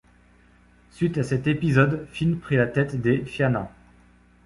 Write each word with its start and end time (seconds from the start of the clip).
Suite 0.89 1.19
à 1.19 1.23
cet 1.23 1.45
épisode 1.45 2.07
Finn 2.11 2.39
prit 2.39 2.55
la 2.55 2.65
tête 2.65 2.99
des 2.99 3.23
Fianna. 3.23 3.71